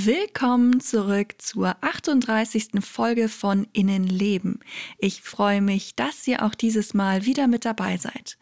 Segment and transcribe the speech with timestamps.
[0.00, 2.68] Willkommen zurück zur 38.
[2.82, 4.60] Folge von Innenleben.
[4.96, 8.38] Ich freue mich, dass ihr auch dieses Mal wieder mit dabei seid.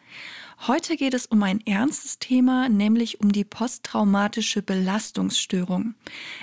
[0.66, 5.94] Heute geht es um ein ernstes Thema, nämlich um die posttraumatische Belastungsstörung.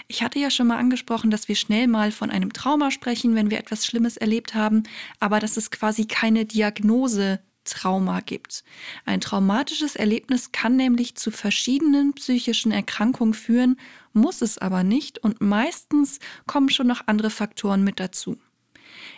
[0.07, 3.51] Ich hatte ja schon mal angesprochen, dass wir schnell mal von einem Trauma sprechen, wenn
[3.51, 4.81] wir etwas Schlimmes erlebt haben,
[5.19, 8.63] aber dass es quasi keine Diagnose Trauma gibt.
[9.05, 13.77] Ein traumatisches Erlebnis kann nämlich zu verschiedenen psychischen Erkrankungen führen,
[14.13, 18.37] muss es aber nicht und meistens kommen schon noch andere Faktoren mit dazu.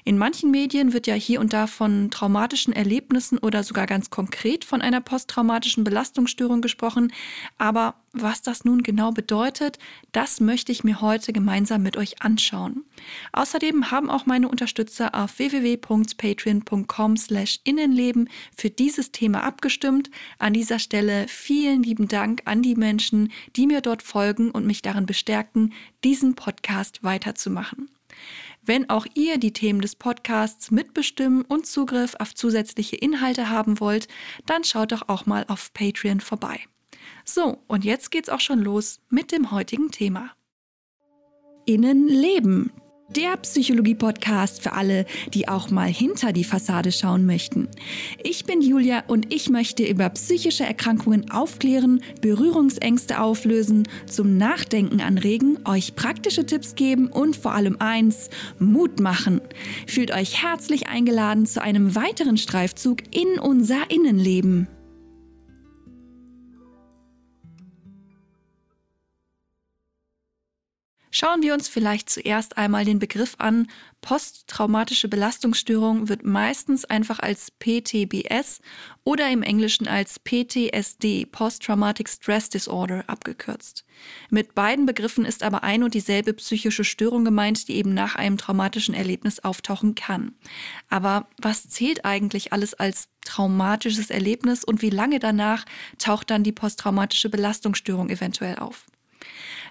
[0.07, 4.63] In manchen Medien wird ja hier und da von traumatischen Erlebnissen oder sogar ganz konkret
[4.63, 7.11] von einer posttraumatischen Belastungsstörung gesprochen.
[7.57, 9.79] Aber was das nun genau bedeutet,
[10.11, 12.83] das möchte ich mir heute gemeinsam mit euch anschauen.
[13.33, 20.11] Außerdem haben auch meine Unterstützer auf www.patreon.com/innenleben für dieses Thema abgestimmt.
[20.37, 24.83] An dieser Stelle vielen lieben Dank an die Menschen, die mir dort folgen und mich
[24.83, 27.89] darin bestärken, diesen Podcast weiterzumachen.
[28.65, 34.07] Wenn auch ihr die Themen des Podcasts mitbestimmen und Zugriff auf zusätzliche Inhalte haben wollt,
[34.47, 36.59] dann schaut doch auch mal auf Patreon vorbei.
[37.23, 40.31] So, und jetzt geht's auch schon los mit dem heutigen Thema.
[41.65, 42.71] Innenleben,
[43.09, 47.67] der Psychologie-Podcast für alle, die auch mal hinter die Fassade schauen möchten.
[48.23, 55.59] Ich bin Julia und ich möchte über psychische Erkrankungen aufklären, Berührungsängste auflösen, zum Nachdenken anregen,
[55.65, 59.41] euch praktische Tipps geben und vor allem eins, Mut machen.
[59.87, 64.67] Fühlt euch herzlich eingeladen zu einem weiteren Streifzug in unser Innenleben.
[71.17, 73.69] Schauen wir uns vielleicht zuerst einmal den Begriff an.
[74.01, 78.59] Posttraumatische Belastungsstörung wird meistens einfach als PTBS
[79.05, 83.85] oder im Englischen als PTSD, Post-Traumatic Stress Disorder, abgekürzt.
[84.29, 88.37] Mit beiden Begriffen ist aber ein und dieselbe psychische Störung gemeint, die eben nach einem
[88.37, 90.35] traumatischen Erlebnis auftauchen kann.
[90.89, 95.63] Aber was zählt eigentlich alles als traumatisches Erlebnis und wie lange danach
[95.97, 98.85] taucht dann die posttraumatische Belastungsstörung eventuell auf?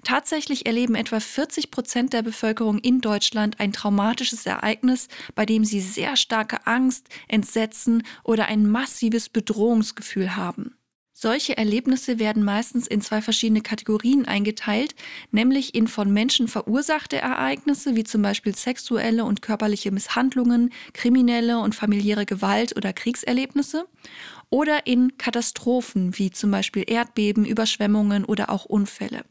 [0.04, 5.80] Tatsächlich erleben etwa 40 Prozent der Bevölkerung in Deutschland ein traumatisches Ereignis, bei dem sie
[5.80, 10.76] sehr starke Angst, Entsetzen oder ein massives Bedrohungsgefühl haben.
[11.16, 14.94] Solche Erlebnisse werden meistens in zwei verschiedene Kategorien eingeteilt,
[15.30, 21.74] nämlich in von Menschen verursachte Ereignisse, wie zum Beispiel sexuelle und körperliche Misshandlungen, kriminelle und
[21.74, 23.86] familiäre Gewalt oder Kriegserlebnisse,
[24.50, 29.24] oder in Katastrophen, wie zum Beispiel Erdbeben, Überschwemmungen oder auch Unfälle.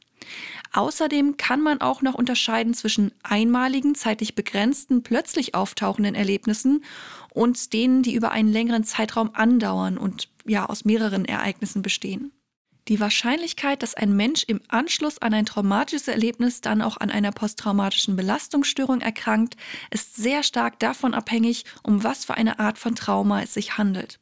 [0.73, 6.83] Außerdem kann man auch noch unterscheiden zwischen einmaligen, zeitlich begrenzten, plötzlich auftauchenden Erlebnissen
[7.29, 12.31] und denen, die über einen längeren Zeitraum andauern und ja aus mehreren Ereignissen bestehen.
[12.89, 17.31] Die Wahrscheinlichkeit, dass ein Mensch im Anschluss an ein traumatisches Erlebnis dann auch an einer
[17.31, 19.55] posttraumatischen Belastungsstörung erkrankt,
[19.89, 24.19] ist sehr stark davon abhängig, um was für eine Art von Trauma es sich handelt.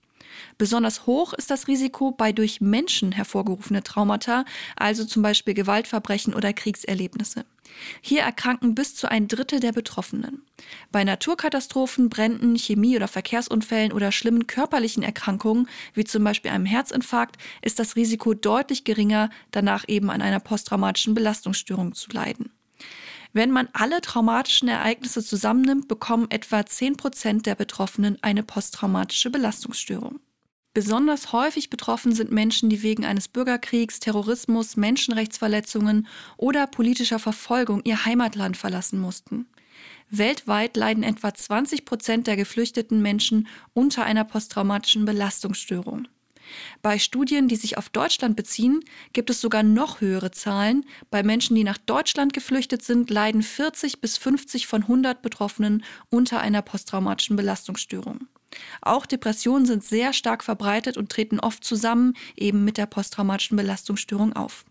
[0.57, 6.53] Besonders hoch ist das Risiko bei durch Menschen hervorgerufene Traumata, also zum Beispiel Gewaltverbrechen oder
[6.53, 7.45] Kriegserlebnisse.
[8.01, 10.43] Hier erkranken bis zu ein Drittel der Betroffenen.
[10.91, 17.37] Bei Naturkatastrophen, Bränden, Chemie- oder Verkehrsunfällen oder schlimmen körperlichen Erkrankungen, wie zum Beispiel einem Herzinfarkt,
[17.61, 22.51] ist das Risiko deutlich geringer, danach eben an einer posttraumatischen Belastungsstörung zu leiden.
[23.33, 30.19] Wenn man alle traumatischen Ereignisse zusammennimmt, bekommen etwa 10 Prozent der Betroffenen eine posttraumatische Belastungsstörung.
[30.73, 38.05] Besonders häufig betroffen sind Menschen, die wegen eines Bürgerkriegs, Terrorismus, Menschenrechtsverletzungen oder politischer Verfolgung ihr
[38.05, 39.47] Heimatland verlassen mussten.
[40.09, 46.07] Weltweit leiden etwa 20 Prozent der geflüchteten Menschen unter einer posttraumatischen Belastungsstörung.
[46.81, 50.85] Bei Studien, die sich auf Deutschland beziehen, gibt es sogar noch höhere Zahlen.
[51.09, 56.39] Bei Menschen, die nach Deutschland geflüchtet sind, leiden 40 bis 50 von 100 Betroffenen unter
[56.39, 58.27] einer posttraumatischen Belastungsstörung.
[58.81, 64.33] Auch Depressionen sind sehr stark verbreitet und treten oft zusammen eben mit der posttraumatischen Belastungsstörung
[64.33, 64.65] auf.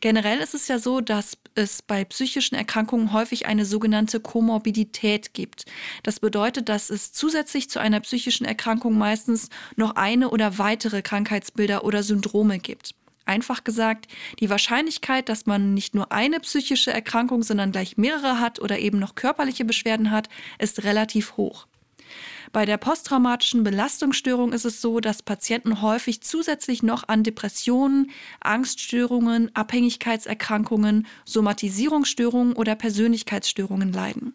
[0.00, 5.64] Generell ist es ja so, dass es bei psychischen Erkrankungen häufig eine sogenannte Komorbidität gibt.
[6.02, 11.84] Das bedeutet, dass es zusätzlich zu einer psychischen Erkrankung meistens noch eine oder weitere Krankheitsbilder
[11.84, 12.94] oder Syndrome gibt.
[13.24, 14.08] Einfach gesagt,
[14.40, 18.98] die Wahrscheinlichkeit, dass man nicht nur eine psychische Erkrankung, sondern gleich mehrere hat oder eben
[18.98, 21.66] noch körperliche Beschwerden hat, ist relativ hoch.
[22.52, 28.10] Bei der posttraumatischen Belastungsstörung ist es so, dass Patienten häufig zusätzlich noch an Depressionen,
[28.40, 34.34] Angststörungen, Abhängigkeitserkrankungen, Somatisierungsstörungen oder Persönlichkeitsstörungen leiden.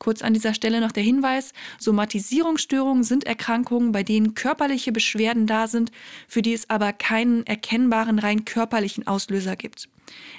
[0.00, 5.68] Kurz an dieser Stelle noch der Hinweis, Somatisierungsstörungen sind Erkrankungen, bei denen körperliche Beschwerden da
[5.68, 5.92] sind,
[6.26, 9.90] für die es aber keinen erkennbaren rein körperlichen Auslöser gibt.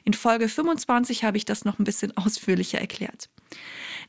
[0.03, 3.29] In Folge 25 habe ich das noch ein bisschen ausführlicher erklärt.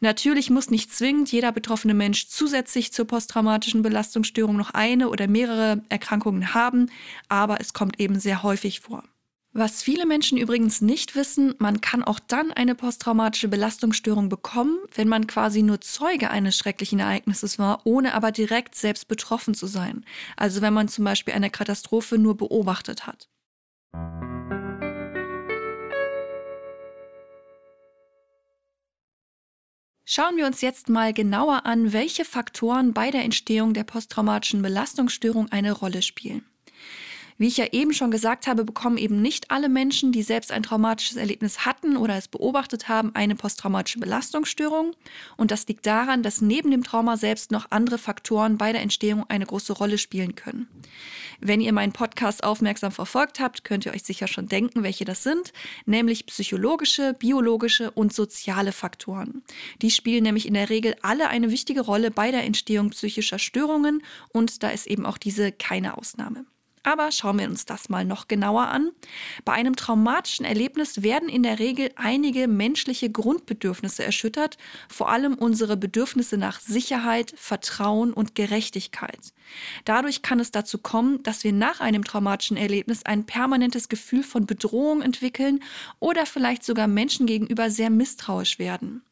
[0.00, 5.82] Natürlich muss nicht zwingend jeder betroffene Mensch zusätzlich zur posttraumatischen Belastungsstörung noch eine oder mehrere
[5.90, 6.90] Erkrankungen haben,
[7.28, 9.04] aber es kommt eben sehr häufig vor.
[9.54, 15.08] Was viele Menschen übrigens nicht wissen, man kann auch dann eine posttraumatische Belastungsstörung bekommen, wenn
[15.08, 20.06] man quasi nur Zeuge eines schrecklichen Ereignisses war, ohne aber direkt selbst betroffen zu sein.
[20.38, 23.28] Also wenn man zum Beispiel eine Katastrophe nur beobachtet hat.
[30.04, 35.52] Schauen wir uns jetzt mal genauer an, welche Faktoren bei der Entstehung der posttraumatischen Belastungsstörung
[35.52, 36.46] eine Rolle spielen.
[37.38, 40.62] Wie ich ja eben schon gesagt habe, bekommen eben nicht alle Menschen, die selbst ein
[40.62, 44.94] traumatisches Erlebnis hatten oder es beobachtet haben, eine posttraumatische Belastungsstörung.
[45.36, 49.24] Und das liegt daran, dass neben dem Trauma selbst noch andere Faktoren bei der Entstehung
[49.28, 50.68] eine große Rolle spielen können.
[51.40, 55.24] Wenn ihr meinen Podcast aufmerksam verfolgt habt, könnt ihr euch sicher schon denken, welche das
[55.24, 55.52] sind,
[55.86, 59.42] nämlich psychologische, biologische und soziale Faktoren.
[59.82, 64.04] Die spielen nämlich in der Regel alle eine wichtige Rolle bei der Entstehung psychischer Störungen
[64.32, 66.44] und da ist eben auch diese keine Ausnahme.
[66.84, 68.90] Aber schauen wir uns das mal noch genauer an.
[69.44, 74.58] Bei einem traumatischen Erlebnis werden in der Regel einige menschliche Grundbedürfnisse erschüttert,
[74.88, 79.32] vor allem unsere Bedürfnisse nach Sicherheit, Vertrauen und Gerechtigkeit.
[79.84, 84.46] Dadurch kann es dazu kommen, dass wir nach einem traumatischen Erlebnis ein permanentes Gefühl von
[84.46, 85.62] Bedrohung entwickeln
[86.00, 89.02] oder vielleicht sogar Menschen gegenüber sehr misstrauisch werden.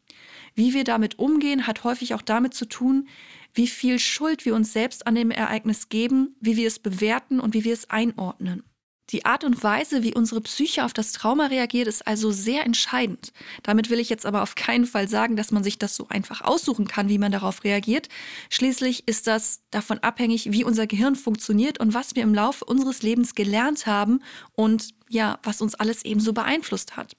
[0.54, 3.08] Wie wir damit umgehen, hat häufig auch damit zu tun,
[3.54, 7.54] wie viel Schuld wir uns selbst an dem Ereignis geben, wie wir es bewerten und
[7.54, 8.62] wie wir es einordnen.
[9.10, 13.32] Die Art und Weise, wie unsere Psyche auf das Trauma reagiert, ist also sehr entscheidend.
[13.64, 16.42] Damit will ich jetzt aber auf keinen Fall sagen, dass man sich das so einfach
[16.42, 18.08] aussuchen kann, wie man darauf reagiert.
[18.50, 23.02] Schließlich ist das davon abhängig, wie unser Gehirn funktioniert und was wir im Laufe unseres
[23.02, 24.22] Lebens gelernt haben
[24.54, 27.16] und ja, was uns alles ebenso beeinflusst hat.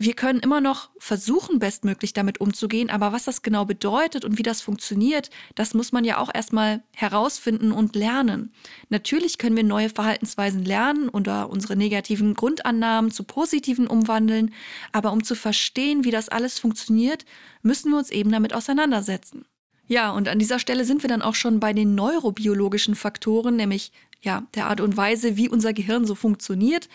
[0.00, 4.44] Wir können immer noch versuchen, bestmöglich damit umzugehen, aber was das genau bedeutet und wie
[4.44, 8.52] das funktioniert, das muss man ja auch erstmal herausfinden und lernen.
[8.90, 14.54] Natürlich können wir neue Verhaltensweisen lernen oder unsere negativen Grundannahmen zu positiven umwandeln,
[14.92, 17.24] aber um zu verstehen, wie das alles funktioniert,
[17.62, 19.46] müssen wir uns eben damit auseinandersetzen.
[19.88, 23.90] Ja, und an dieser Stelle sind wir dann auch schon bei den neurobiologischen Faktoren, nämlich
[24.20, 26.88] ja, der Art und Weise, wie unser Gehirn so funktioniert.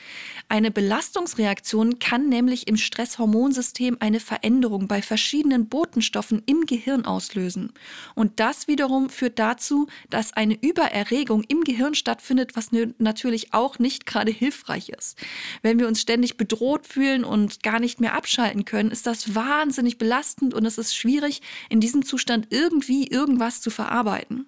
[0.49, 7.71] Eine Belastungsreaktion kann nämlich im Stresshormonsystem eine Veränderung bei verschiedenen Botenstoffen im Gehirn auslösen.
[8.13, 14.05] Und das wiederum führt dazu, dass eine Übererregung im Gehirn stattfindet, was natürlich auch nicht
[14.05, 15.17] gerade hilfreich ist.
[15.61, 19.97] Wenn wir uns ständig bedroht fühlen und gar nicht mehr abschalten können, ist das wahnsinnig
[19.97, 24.47] belastend und es ist schwierig, in diesem Zustand irgendwie irgendwas zu verarbeiten.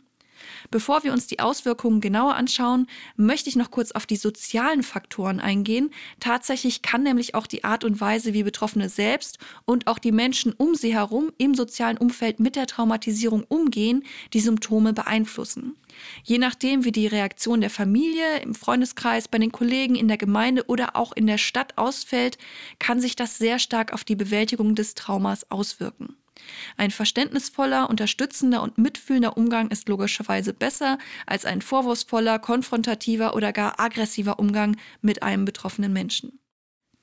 [0.71, 5.39] Bevor wir uns die Auswirkungen genauer anschauen, möchte ich noch kurz auf die sozialen Faktoren
[5.39, 5.91] eingehen.
[6.19, 10.53] Tatsächlich kann nämlich auch die Art und Weise, wie Betroffene selbst und auch die Menschen
[10.53, 14.03] um sie herum im sozialen Umfeld mit der Traumatisierung umgehen,
[14.33, 15.75] die Symptome beeinflussen.
[16.23, 20.65] Je nachdem, wie die Reaktion der Familie, im Freundeskreis, bei den Kollegen, in der Gemeinde
[20.67, 22.37] oder auch in der Stadt ausfällt,
[22.79, 26.15] kann sich das sehr stark auf die Bewältigung des Traumas auswirken.
[26.77, 33.79] Ein verständnisvoller, unterstützender und mitfühlender Umgang ist logischerweise besser als ein vorwurfsvoller, konfrontativer oder gar
[33.79, 36.39] aggressiver Umgang mit einem betroffenen Menschen.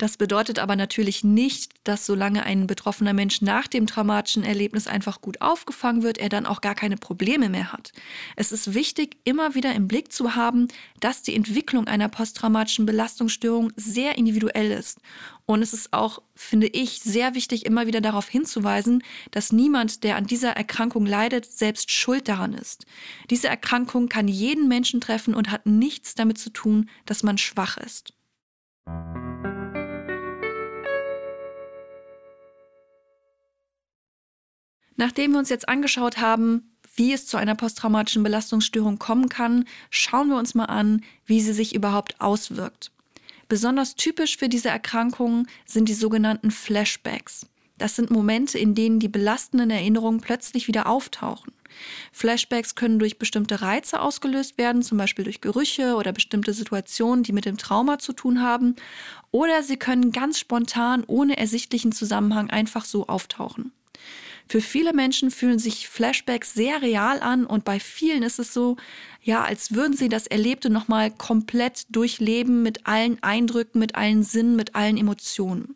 [0.02, 5.20] Das bedeutet aber natürlich nicht, dass solange ein betroffener Mensch nach dem traumatischen Erlebnis einfach
[5.20, 7.92] gut aufgefangen wird, er dann auch gar keine Probleme mehr hat.
[8.34, 10.66] Es ist wichtig, immer wieder im Blick zu haben,
[10.98, 14.98] dass die Entwicklung einer posttraumatischen Belastungsstörung sehr individuell ist.
[15.46, 20.16] Und es ist auch, finde ich, sehr wichtig, immer wieder darauf hinzuweisen, dass niemand, der
[20.16, 22.86] an dieser Erkrankung leidet, selbst schuld daran ist.
[23.30, 27.76] Diese Erkrankung kann jeden Menschen treffen und hat nichts damit zu tun, dass man schwach
[27.76, 28.14] ist.
[35.02, 40.28] Nachdem wir uns jetzt angeschaut haben, wie es zu einer posttraumatischen Belastungsstörung kommen kann, schauen
[40.28, 42.92] wir uns mal an, wie sie sich überhaupt auswirkt.
[43.48, 47.48] Besonders typisch für diese Erkrankungen sind die sogenannten Flashbacks.
[47.78, 51.52] Das sind Momente, in denen die belastenden Erinnerungen plötzlich wieder auftauchen.
[52.12, 57.32] Flashbacks können durch bestimmte Reize ausgelöst werden, zum Beispiel durch Gerüche oder bestimmte Situationen, die
[57.32, 58.76] mit dem Trauma zu tun haben,
[59.32, 63.72] oder sie können ganz spontan ohne ersichtlichen Zusammenhang einfach so auftauchen.
[64.52, 68.76] Für viele Menschen fühlen sich Flashbacks sehr real an und bei vielen ist es so,
[69.22, 74.54] ja, als würden sie das Erlebte nochmal komplett durchleben mit allen Eindrücken, mit allen Sinnen,
[74.54, 75.74] mit allen Emotionen.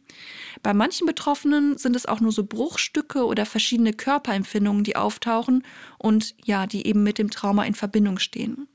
[0.62, 5.62] Bei manchen Betroffenen sind es auch nur so Bruchstücke oder verschiedene Körperempfindungen, die auftauchen
[5.97, 8.68] und ja, die eben mit dem Trauma in Verbindung stehen.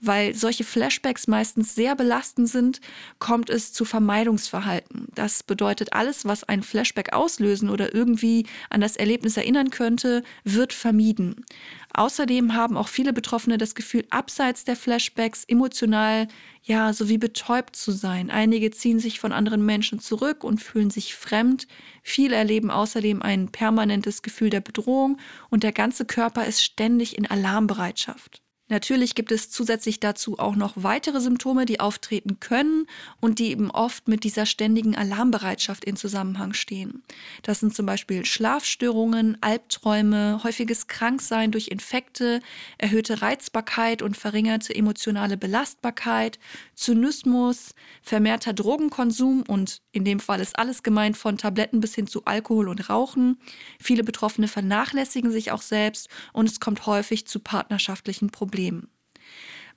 [0.00, 2.80] Weil solche Flashbacks meistens sehr belastend sind,
[3.18, 5.08] kommt es zu Vermeidungsverhalten.
[5.14, 10.74] Das bedeutet, alles, was ein Flashback auslösen oder irgendwie an das Erlebnis erinnern könnte, wird
[10.74, 11.46] vermieden.
[11.94, 16.28] Außerdem haben auch viele Betroffene das Gefühl, abseits der Flashbacks emotional,
[16.62, 18.30] ja, sowie betäubt zu sein.
[18.30, 21.66] Einige ziehen sich von anderen Menschen zurück und fühlen sich fremd.
[22.02, 27.26] Viele erleben außerdem ein permanentes Gefühl der Bedrohung und der ganze Körper ist ständig in
[27.26, 28.42] Alarmbereitschaft.
[28.68, 32.88] Natürlich gibt es zusätzlich dazu auch noch weitere Symptome, die auftreten können
[33.20, 37.04] und die eben oft mit dieser ständigen Alarmbereitschaft in Zusammenhang stehen.
[37.42, 42.40] Das sind zum Beispiel Schlafstörungen, Albträume, häufiges Kranksein durch Infekte,
[42.76, 46.40] erhöhte Reizbarkeit und verringerte emotionale Belastbarkeit,
[46.74, 52.26] Zynismus, vermehrter Drogenkonsum und in dem Fall ist alles gemeint von Tabletten bis hin zu
[52.26, 53.38] Alkohol und Rauchen.
[53.80, 58.90] Viele Betroffene vernachlässigen sich auch selbst und es kommt häufig zu partnerschaftlichen Problemen.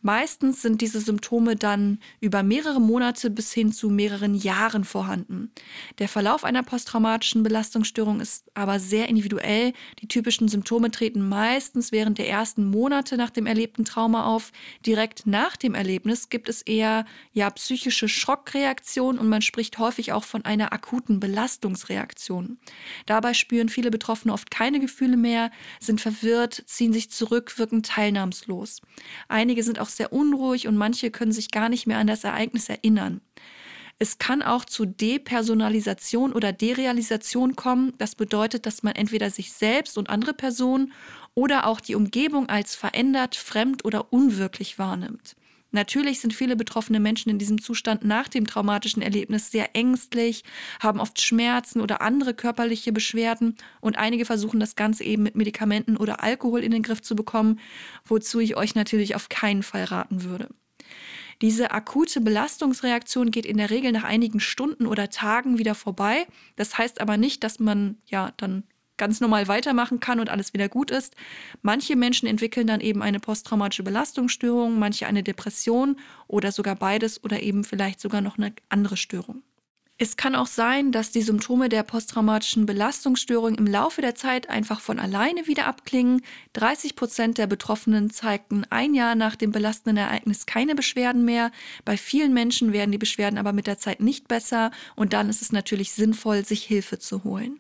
[0.01, 5.51] Meistens sind diese Symptome dann über mehrere Monate bis hin zu mehreren Jahren vorhanden.
[5.99, 9.73] Der Verlauf einer posttraumatischen Belastungsstörung ist aber sehr individuell.
[9.99, 14.53] Die typischen Symptome treten meistens während der ersten Monate nach dem erlebten Trauma auf.
[14.85, 20.23] Direkt nach dem Erlebnis gibt es eher ja psychische Schockreaktionen und man spricht häufig auch
[20.23, 22.57] von einer akuten Belastungsreaktion.
[23.05, 25.51] Dabei spüren viele Betroffene oft keine Gefühle mehr,
[25.81, 28.81] sind verwirrt, ziehen sich zurück, wirken teilnahmslos.
[29.27, 32.24] Einige sind auch auch sehr unruhig und manche können sich gar nicht mehr an das
[32.24, 33.22] Ereignis erinnern.
[33.98, 37.93] Es kann auch zu Depersonalisation oder Derealisation kommen.
[37.98, 40.93] Das bedeutet, dass man entweder sich selbst und andere Personen
[41.34, 45.36] oder auch die Umgebung als verändert, fremd oder unwirklich wahrnimmt.
[45.71, 50.43] Natürlich sind viele betroffene Menschen in diesem Zustand nach dem traumatischen Erlebnis sehr ängstlich,
[50.79, 55.95] haben oft Schmerzen oder andere körperliche Beschwerden und einige versuchen das Ganze eben mit Medikamenten
[55.95, 57.59] oder Alkohol in den Griff zu bekommen,
[58.05, 60.49] wozu ich euch natürlich auf keinen Fall raten würde.
[61.41, 66.27] Diese akute Belastungsreaktion geht in der Regel nach einigen Stunden oder Tagen wieder vorbei.
[66.57, 68.63] Das heißt aber nicht, dass man ja dann
[68.99, 71.15] ganz normal weitermachen kann und alles wieder gut ist.
[71.63, 77.41] Manche Menschen entwickeln dann eben eine posttraumatische Belastungsstörung, manche eine Depression oder sogar beides oder
[77.41, 79.41] eben vielleicht sogar noch eine andere Störung.
[80.01, 84.79] Es kann auch sein, dass die Symptome der posttraumatischen Belastungsstörung im Laufe der Zeit einfach
[84.79, 86.21] von alleine wieder abklingen.
[86.53, 91.51] 30 Prozent der Betroffenen zeigten ein Jahr nach dem belastenden Ereignis keine Beschwerden mehr.
[91.83, 95.41] Bei vielen Menschen werden die Beschwerden aber mit der Zeit nicht besser und dann ist
[95.41, 97.59] es natürlich sinnvoll, sich Hilfe zu holen.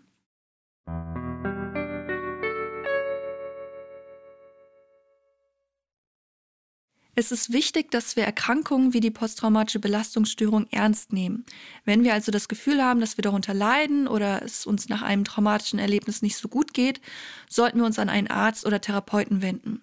[7.19, 11.43] Es ist wichtig, dass wir Erkrankungen wie die posttraumatische Belastungsstörung ernst nehmen.
[11.83, 15.25] Wenn wir also das Gefühl haben, dass wir darunter leiden oder es uns nach einem
[15.25, 17.01] traumatischen Erlebnis nicht so gut geht,
[17.49, 19.81] sollten wir uns an einen Arzt oder Therapeuten wenden.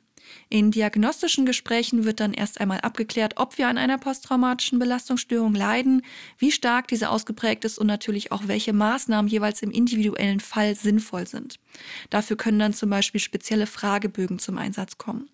[0.49, 6.07] In diagnostischen Gesprächen wird dann erst einmal abgeklärt, ob wir an einer posttraumatischen Belastungsstörung leiden,
[6.39, 11.27] wie stark diese ausgeprägt ist und natürlich auch welche Maßnahmen jeweils im individuellen Fall sinnvoll
[11.27, 11.61] sind.
[12.09, 15.29] Dafür können dann zum Beispiel spezielle Fragebögen zum Einsatz kommen.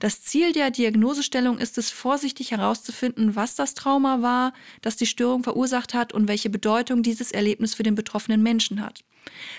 [0.00, 5.44] Das Ziel der Diagnosestellung ist es, vorsichtig herauszufinden, was das Trauma war, das die Störung
[5.44, 9.04] verursacht hat und welche Bedeutung dieses Erlebnis für den betroffenen Menschen hat.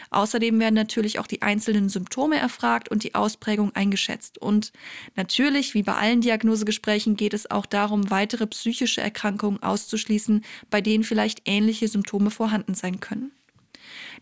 [0.10, 4.40] Außerdem werden natürlich auch die einzelnen Symptome erfragt und die Ausprägung eingeschätzt.
[4.40, 4.74] Und
[5.16, 11.04] natürlich, wie bei allen Diagnosegesprächen, geht es auch darum, weitere psychische Erkrankungen auszuschließen, bei denen
[11.04, 13.32] vielleicht ähnliche Symptome vorhanden sein können.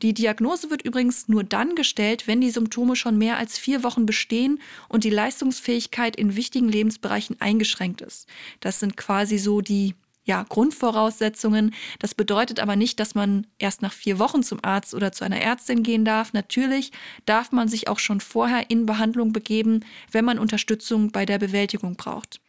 [0.01, 4.05] Die Diagnose wird übrigens nur dann gestellt, wenn die Symptome schon mehr als vier Wochen
[4.05, 8.27] bestehen und die Leistungsfähigkeit in wichtigen Lebensbereichen eingeschränkt ist.
[8.61, 9.95] Das sind quasi so die
[10.29, 11.73] ja, Grundvoraussetzungen.
[11.97, 15.41] Das bedeutet aber nicht, dass man erst nach vier Wochen zum Arzt oder zu einer
[15.41, 16.33] Ärztin gehen darf.
[16.33, 16.91] Natürlich
[17.25, 21.95] darf man sich auch schon vorher in Behandlung begeben, wenn man Unterstützung bei der Bewältigung
[21.95, 22.39] braucht.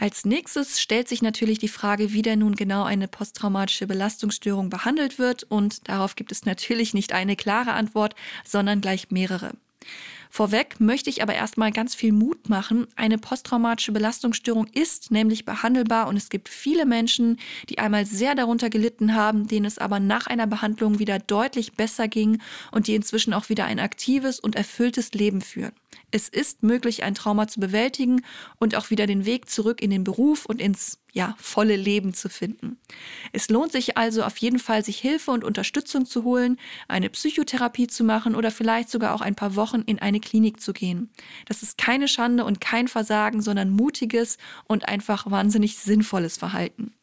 [0.00, 5.18] Als nächstes stellt sich natürlich die Frage, wie denn nun genau eine posttraumatische Belastungsstörung behandelt
[5.18, 9.52] wird und darauf gibt es natürlich nicht eine klare Antwort, sondern gleich mehrere.
[10.30, 12.86] Vorweg möchte ich aber erstmal ganz viel Mut machen.
[12.96, 17.38] Eine posttraumatische Belastungsstörung ist nämlich behandelbar und es gibt viele Menschen,
[17.68, 22.08] die einmal sehr darunter gelitten haben, denen es aber nach einer Behandlung wieder deutlich besser
[22.08, 22.40] ging
[22.70, 25.72] und die inzwischen auch wieder ein aktives und erfülltes Leben führen.
[26.10, 28.22] Es ist möglich, ein Trauma zu bewältigen
[28.58, 32.28] und auch wieder den Weg zurück in den Beruf und ins ja, volle Leben zu
[32.28, 32.78] finden.
[33.32, 37.86] Es lohnt sich also auf jeden Fall, sich Hilfe und Unterstützung zu holen, eine Psychotherapie
[37.86, 41.10] zu machen oder vielleicht sogar auch ein paar Wochen in eine Klinik zu gehen.
[41.46, 46.94] Das ist keine Schande und kein Versagen, sondern mutiges und einfach wahnsinnig sinnvolles Verhalten.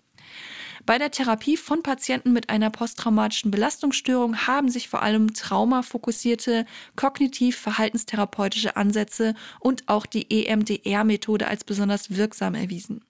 [0.88, 6.65] Bei der Therapie von Patienten mit einer posttraumatischen Belastungsstörung haben sich vor allem traumafokussierte
[6.96, 13.03] kognitiv-verhaltenstherapeutische Ansätze und auch die EMDR-Methode als besonders wirksam erwiesen.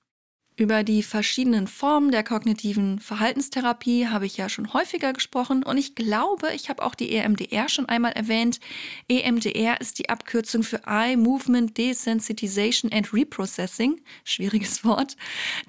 [0.59, 5.93] Über die verschiedenen Formen der kognitiven Verhaltenstherapie habe ich ja schon häufiger gesprochen und ich
[5.93, 8.59] glaube, ich habe auch die EMDR schon einmal erwähnt.
[9.07, 15.15] EMDR ist die Abkürzung für Eye Movement Desensitization and Reprocessing, schwieriges Wort.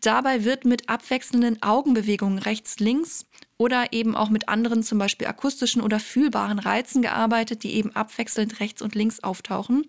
[0.00, 3.26] Dabei wird mit abwechselnden Augenbewegungen rechts-links
[3.58, 8.60] oder eben auch mit anderen, zum Beispiel akustischen oder fühlbaren Reizen gearbeitet, die eben abwechselnd
[8.60, 9.84] rechts und links auftauchen.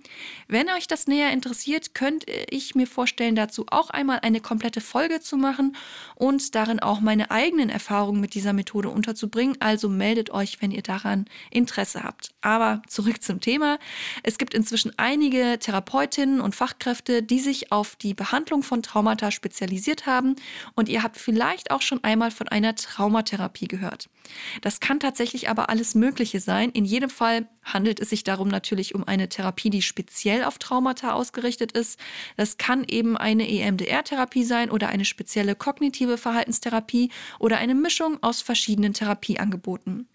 [0.48, 5.20] Wenn euch das näher interessiert, könnte ich mir vorstellen, dazu auch einmal eine komplette Folge
[5.20, 5.76] zu machen
[6.16, 9.56] und darin auch meine eigenen Erfahrungen mit dieser Methode unterzubringen.
[9.60, 12.32] Also meldet euch, wenn ihr daran Interesse habt.
[12.42, 13.78] Aber zurück zum Thema.
[14.24, 20.08] Es gibt inzwischen einige Therapeutinnen und Fachkräfte, die sich auf die Behandlung von Traumata spezialisiert
[20.08, 20.36] haben
[20.74, 24.10] und ihr habt vielleicht auch schon einmal von einer Traumatherapie Therapie gehört.
[24.62, 26.70] Das kann tatsächlich aber alles Mögliche sein.
[26.72, 31.14] In jedem Fall handelt es sich darum natürlich um eine Therapie, die speziell auf Traumata
[31.14, 32.00] ausgerichtet ist.
[32.38, 38.42] Das kann eben eine EMDR-Therapie sein oder eine spezielle kognitive Verhaltenstherapie oder eine Mischung aus
[38.42, 40.08] verschiedenen Therapieangeboten.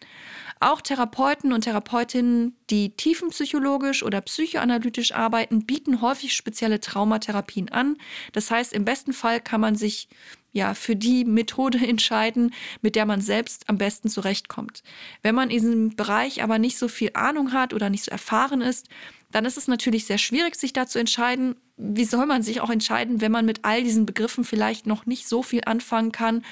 [0.61, 7.97] Auch Therapeuten und Therapeutinnen, die tiefenpsychologisch oder psychoanalytisch arbeiten, bieten häufig spezielle Traumatherapien an.
[8.33, 10.09] Das heißt, im besten Fall kann man sich
[10.55, 14.83] ja, für die Methode entscheiden, mit der man selbst am besten zurechtkommt.
[15.21, 18.63] Wenn man in diesem Bereich aber nicht so viel Ahnung hat oder nicht so erfahren
[18.63, 18.89] ist,
[19.31, 21.57] dann ist es natürlich sehr schwierig, sich da zu entscheiden.
[21.77, 25.27] Wie soll man sich auch entscheiden, wenn man mit all diesen Begriffen vielleicht noch nicht
[25.29, 26.45] so viel anfangen kann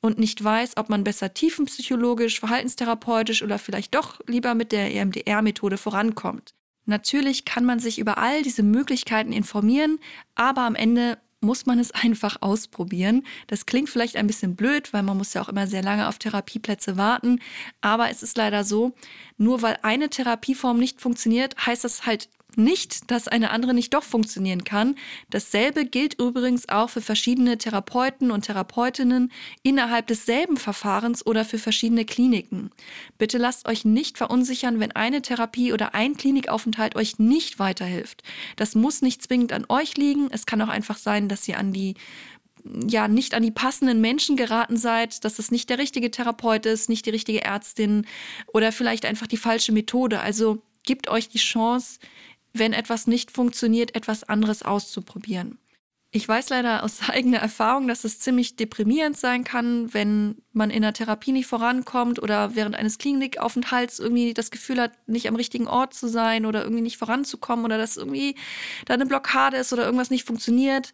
[0.00, 5.78] und nicht weiß, ob man besser tiefenpsychologisch, verhaltenstherapeutisch oder vielleicht doch lieber mit der EMDR-Methode
[5.78, 6.54] vorankommt?
[6.86, 9.98] Natürlich kann man sich über all diese Möglichkeiten informieren,
[10.36, 13.24] aber am Ende muss man es einfach ausprobieren.
[13.46, 16.18] Das klingt vielleicht ein bisschen blöd, weil man muss ja auch immer sehr lange auf
[16.18, 17.40] Therapieplätze warten.
[17.80, 18.92] Aber es ist leider so,
[19.36, 24.02] nur weil eine Therapieform nicht funktioniert, heißt das halt nicht, dass eine andere nicht doch
[24.02, 24.96] funktionieren kann.
[25.30, 32.04] Dasselbe gilt übrigens auch für verschiedene Therapeuten und Therapeutinnen innerhalb desselben Verfahrens oder für verschiedene
[32.04, 32.70] Kliniken.
[33.16, 38.22] Bitte lasst euch nicht verunsichern, wenn eine Therapie oder ein Klinikaufenthalt euch nicht weiterhilft.
[38.56, 40.28] Das muss nicht zwingend an euch liegen.
[40.30, 41.94] Es kann auch einfach sein, dass ihr an die
[42.86, 46.88] ja nicht an die passenden Menschen geraten seid, dass es nicht der richtige Therapeut ist,
[46.88, 48.06] nicht die richtige Ärztin
[48.48, 50.20] oder vielleicht einfach die falsche Methode.
[50.20, 51.98] Also gebt euch die Chance,
[52.52, 55.58] wenn etwas nicht funktioniert, etwas anderes auszuprobieren.
[56.10, 60.82] Ich weiß leider aus eigener Erfahrung, dass es ziemlich deprimierend sein kann, wenn man in
[60.82, 65.68] der Therapie nicht vorankommt oder während eines Klinikaufenthalts irgendwie das Gefühl hat, nicht am richtigen
[65.68, 68.36] Ort zu sein oder irgendwie nicht voranzukommen oder dass irgendwie
[68.86, 70.92] da eine Blockade ist oder irgendwas nicht funktioniert.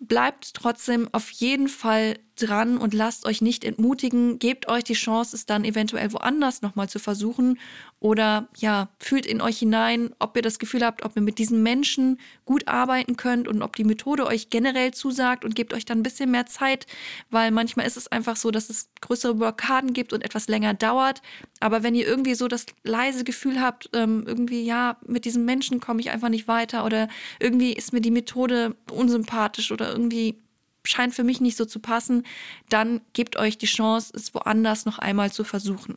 [0.00, 4.38] Bleibt trotzdem auf jeden Fall dran und lasst euch nicht entmutigen.
[4.38, 7.58] Gebt euch die Chance, es dann eventuell woanders nochmal zu versuchen.
[8.00, 11.62] Oder ja, fühlt in euch hinein, ob ihr das Gefühl habt, ob ihr mit diesen
[11.62, 16.00] Menschen gut arbeiten könnt und ob die Methode euch generell zusagt und gebt euch dann
[16.00, 16.86] ein bisschen mehr Zeit,
[17.30, 21.22] weil manchmal ist es einfach so, dass es größere Blockaden gibt und etwas länger dauert.
[21.60, 25.80] Aber wenn ihr irgendwie so das leise Gefühl habt, ähm, irgendwie, ja, mit diesen Menschen
[25.80, 27.08] komme ich einfach nicht weiter oder
[27.40, 30.44] irgendwie ist mir die Methode unsympathisch oder irgendwie
[30.84, 32.24] scheint für mich nicht so zu passen,
[32.68, 35.96] dann gebt euch die Chance, es woanders noch einmal zu versuchen.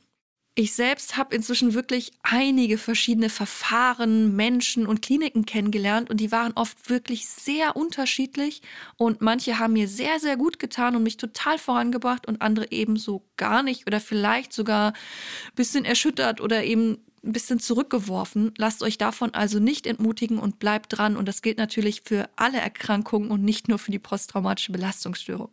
[0.60, 6.54] Ich selbst habe inzwischen wirklich einige verschiedene Verfahren, Menschen und Kliniken kennengelernt und die waren
[6.54, 8.64] oft wirklich sehr unterschiedlich
[8.96, 13.24] und manche haben mir sehr, sehr gut getan und mich total vorangebracht und andere ebenso
[13.38, 18.54] gar nicht oder vielleicht sogar ein bisschen erschüttert oder eben ein bisschen zurückgeworfen.
[18.58, 21.18] Lasst euch davon also nicht entmutigen und bleibt dran.
[21.18, 25.50] Und das gilt natürlich für alle Erkrankungen und nicht nur für die posttraumatische Belastungsstörung.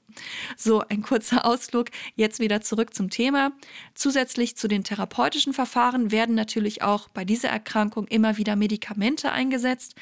[0.57, 1.89] So, ein kurzer Ausflug.
[2.17, 3.53] Jetzt wieder zurück zum Thema.
[3.95, 9.95] Zusätzlich zu den therapeutischen Verfahren werden natürlich auch bei dieser Erkrankung immer wieder Medikamente eingesetzt.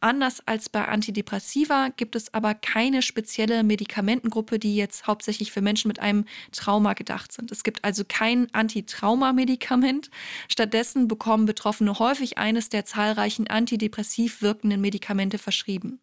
[0.00, 5.88] Anders als bei Antidepressiva gibt es aber keine spezielle Medikamentengruppe, die jetzt hauptsächlich für Menschen
[5.88, 7.52] mit einem Trauma gedacht sind.
[7.52, 10.10] Es gibt also kein Antitrauma-Medikament.
[10.48, 16.00] Stattdessen bekommen Betroffene häufig eines der zahlreichen antidepressiv wirkenden Medikamente verschrieben.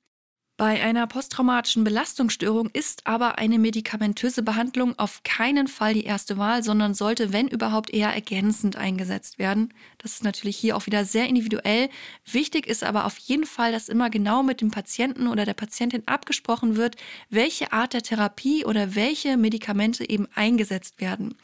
[0.55, 6.61] Bei einer posttraumatischen Belastungsstörung ist aber eine medikamentöse Behandlung auf keinen Fall die erste Wahl,
[6.61, 9.73] sondern sollte, wenn überhaupt, eher ergänzend eingesetzt werden.
[9.97, 11.89] Das ist natürlich hier auch wieder sehr individuell.
[12.31, 16.03] Wichtig ist aber auf jeden Fall, dass immer genau mit dem Patienten oder der Patientin
[16.05, 16.97] abgesprochen wird,
[17.31, 21.35] welche Art der Therapie oder welche Medikamente eben eingesetzt werden.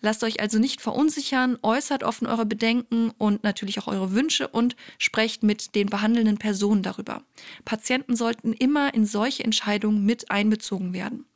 [0.00, 4.74] Lasst euch also nicht verunsichern, äußert offen eure Bedenken und natürlich auch eure Wünsche und
[4.98, 7.22] sprecht mit den behandelnden Personen darüber.
[7.64, 11.26] Patienten sollten immer in solche Entscheidungen mit einbezogen werden.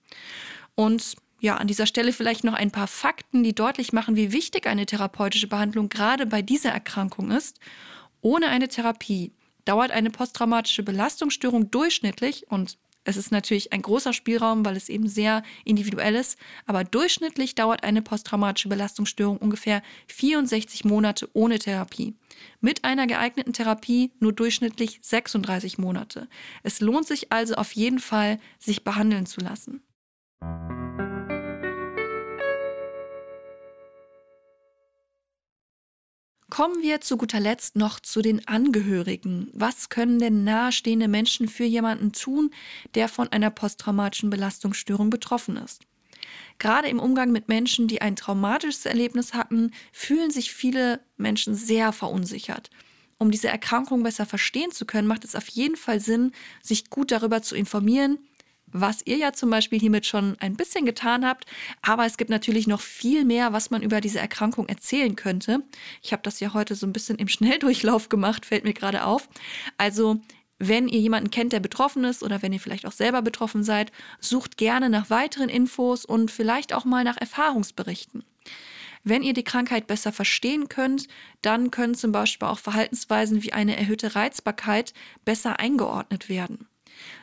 [0.74, 4.66] Und ja, an dieser Stelle vielleicht noch ein paar Fakten, die deutlich machen, wie wichtig
[4.66, 7.58] eine therapeutische Behandlung gerade bei dieser Erkrankung ist.
[8.20, 9.32] Ohne eine Therapie
[9.64, 15.08] dauert eine posttraumatische Belastungsstörung durchschnittlich und es ist natürlich ein großer Spielraum, weil es eben
[15.08, 16.38] sehr individuell ist.
[16.66, 22.14] Aber durchschnittlich dauert eine posttraumatische Belastungsstörung ungefähr 64 Monate ohne Therapie.
[22.60, 26.28] Mit einer geeigneten Therapie nur durchschnittlich 36 Monate.
[26.62, 29.82] Es lohnt sich also auf jeden Fall, sich behandeln zu lassen.
[36.50, 39.48] Kommen wir zu guter Letzt noch zu den Angehörigen.
[39.52, 42.50] Was können denn nahestehende Menschen für jemanden tun,
[42.96, 45.82] der von einer posttraumatischen Belastungsstörung betroffen ist?
[46.58, 51.92] Gerade im Umgang mit Menschen, die ein traumatisches Erlebnis hatten, fühlen sich viele Menschen sehr
[51.92, 52.68] verunsichert.
[53.16, 56.32] Um diese Erkrankung besser verstehen zu können, macht es auf jeden Fall Sinn,
[56.62, 58.18] sich gut darüber zu informieren,
[58.72, 61.46] was ihr ja zum Beispiel hiermit schon ein bisschen getan habt.
[61.82, 65.62] Aber es gibt natürlich noch viel mehr, was man über diese Erkrankung erzählen könnte.
[66.02, 69.28] Ich habe das ja heute so ein bisschen im Schnelldurchlauf gemacht, fällt mir gerade auf.
[69.78, 70.20] Also
[70.58, 73.92] wenn ihr jemanden kennt, der betroffen ist oder wenn ihr vielleicht auch selber betroffen seid,
[74.20, 78.24] sucht gerne nach weiteren Infos und vielleicht auch mal nach Erfahrungsberichten.
[79.02, 81.08] Wenn ihr die Krankheit besser verstehen könnt,
[81.40, 84.92] dann können zum Beispiel auch Verhaltensweisen wie eine erhöhte Reizbarkeit
[85.24, 86.68] besser eingeordnet werden.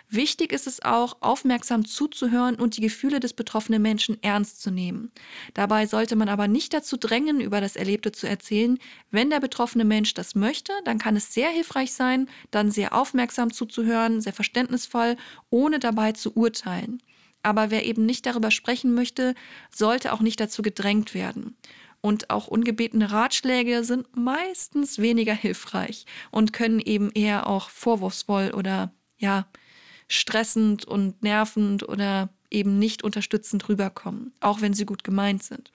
[0.10, 5.12] Wichtig ist es auch, aufmerksam zuzuhören und die Gefühle des betroffenen Menschen ernst zu nehmen.
[5.54, 8.80] Dabei sollte man aber nicht dazu drängen, über das Erlebte zu erzählen.
[9.12, 13.52] Wenn der betroffene Mensch das möchte, dann kann es sehr hilfreich sein, dann sehr aufmerksam
[13.52, 15.18] zuzuhören, sehr verständnisvoll,
[15.50, 17.02] ohne dabei zu urteilen.
[17.44, 19.36] Aber wer eben nicht darüber sprechen möchte,
[19.74, 21.58] sollte auch nicht dazu gedrängt werden.
[22.02, 28.94] Und auch ungebetene Ratschläge sind meistens weniger hilfreich und können eben eher auch vorwurfsvoll oder
[29.18, 29.48] ja,
[30.08, 35.72] stressend und nervend oder eben nicht unterstützend rüberkommen, auch wenn sie gut gemeint sind.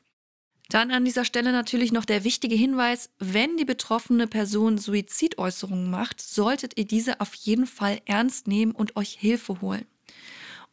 [0.68, 6.20] Dann an dieser Stelle natürlich noch der wichtige Hinweis, wenn die betroffene Person Suizidäußerungen macht,
[6.22, 9.84] solltet ihr diese auf jeden Fall ernst nehmen und euch Hilfe holen.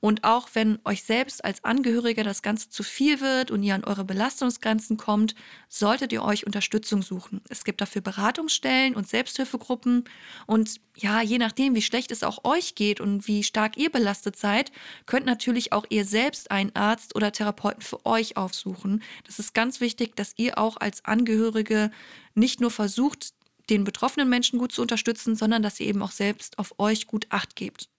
[0.02, 3.84] Und auch wenn euch selbst als Angehöriger das Ganze zu viel wird und ihr an
[3.84, 5.36] eure Belastungsgrenzen kommt,
[5.68, 7.42] solltet ihr euch Unterstützung suchen.
[7.50, 10.06] Es gibt dafür Beratungsstellen und Selbsthilfegruppen.
[10.46, 14.38] Und ja, je nachdem, wie schlecht es auch euch geht und wie stark ihr belastet
[14.38, 14.72] seid,
[15.06, 19.04] könnt natürlich auch ihr selbst einen Arzt oder Therapeuten für euch aufsuchen.
[19.26, 21.92] Das ist ganz wichtig, dass ihr auch als Angehörige
[22.36, 23.34] nicht nur versucht,
[23.70, 27.28] den betroffenen Menschen gut zu unterstützen, sondern dass ihr eben auch selbst auf euch gut
[27.30, 27.90] acht gebt.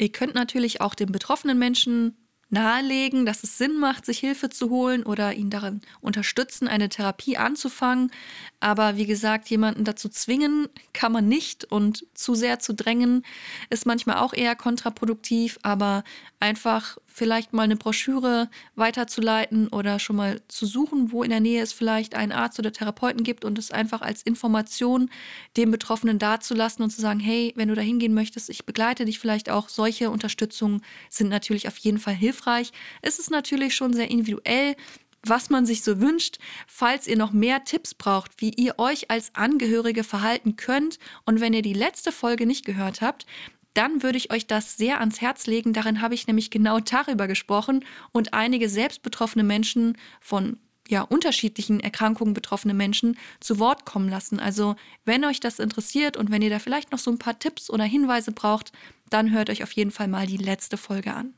[0.00, 2.16] Ihr könnt natürlich auch den betroffenen Menschen
[2.48, 7.36] nahelegen, dass es Sinn macht, sich Hilfe zu holen oder ihn darin unterstützen, eine Therapie
[7.36, 8.10] anzufangen.
[8.58, 13.24] Aber wie gesagt, jemanden dazu zwingen kann man nicht und zu sehr zu drängen
[13.68, 15.58] ist manchmal auch eher kontraproduktiv.
[15.62, 16.02] Aber
[16.40, 21.62] einfach vielleicht mal eine Broschüre weiterzuleiten oder schon mal zu suchen, wo in der Nähe
[21.62, 25.10] es vielleicht einen Arzt oder Therapeuten gibt und es einfach als Information
[25.56, 29.18] dem Betroffenen dazulassen und zu sagen, hey, wenn du da hingehen möchtest, ich begleite dich
[29.18, 29.68] vielleicht auch.
[29.68, 32.72] Solche Unterstützungen sind natürlich auf jeden Fall hilfreich.
[33.02, 34.76] Es ist natürlich schon sehr individuell,
[35.22, 36.38] was man sich so wünscht.
[36.66, 41.52] Falls ihr noch mehr Tipps braucht, wie ihr euch als Angehörige verhalten könnt und wenn
[41.52, 43.26] ihr die letzte Folge nicht gehört habt,
[43.74, 45.72] dann würde ich euch das sehr ans Herz legen.
[45.72, 51.78] Darin habe ich nämlich genau darüber gesprochen und einige selbst betroffene Menschen von ja, unterschiedlichen
[51.78, 54.40] Erkrankungen betroffene Menschen zu Wort kommen lassen.
[54.40, 57.70] Also, wenn euch das interessiert und wenn ihr da vielleicht noch so ein paar Tipps
[57.70, 58.72] oder Hinweise braucht,
[59.08, 61.34] dann hört euch auf jeden Fall mal die letzte Folge an.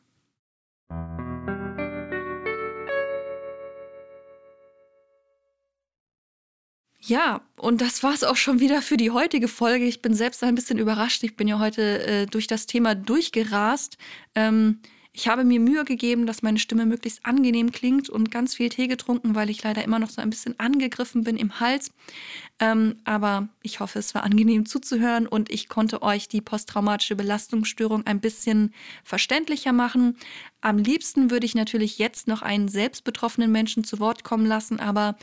[7.05, 9.87] Ja, und das war es auch schon wieder für die heutige Folge.
[9.87, 11.25] Ich bin selbst ein bisschen überrascht.
[11.25, 13.99] Ich bin ja heute äh, durch das Thema durchgerast.
[14.37, 14.79] Ähm,
[15.13, 18.87] ich habe mir Mühe gegeben, dass meine Stimme möglichst angenehm klingt und ganz viel Tee
[18.87, 21.91] getrunken, weil ich leider immer noch so ein bisschen angegriffen bin im Hals.
[22.61, 28.07] Ähm, aber ich hoffe, es war angenehm zuzuhören und ich konnte euch die posttraumatische Belastungsstörung
[28.07, 30.17] ein bisschen verständlicher machen.
[30.61, 34.79] Am liebsten würde ich natürlich jetzt noch einen selbst betroffenen Menschen zu Wort kommen lassen,
[34.79, 35.17] aber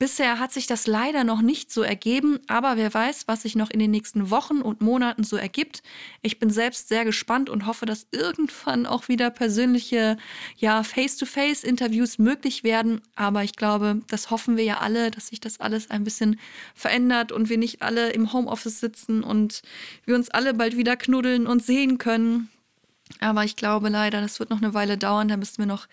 [0.00, 3.68] Bisher hat sich das leider noch nicht so ergeben, aber wer weiß, was sich noch
[3.68, 5.82] in den nächsten Wochen und Monaten so ergibt.
[6.22, 10.16] Ich bin selbst sehr gespannt und hoffe, dass irgendwann auch wieder persönliche,
[10.56, 13.02] ja, Face-to-Face-Interviews möglich werden.
[13.14, 16.40] Aber ich glaube, das hoffen wir ja alle, dass sich das alles ein bisschen
[16.74, 19.60] verändert und wir nicht alle im Homeoffice sitzen und
[20.06, 22.48] wir uns alle bald wieder knuddeln und sehen können.
[23.18, 25.88] Aber ich glaube leider, das wird noch eine Weile dauern, da müssen wir noch